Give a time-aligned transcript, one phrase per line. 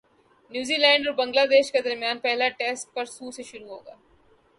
[0.51, 3.95] New Zealand اور Bangladesh کے درمیان پہلا ٹیسٹ پرسوں سے شروع ہوگا